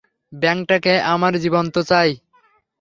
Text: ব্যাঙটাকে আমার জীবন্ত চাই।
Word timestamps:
ব্যাঙটাকে 0.33 0.93
আমার 1.05 1.33
জীবন্ত 1.35 1.75
চাই। 1.89 2.09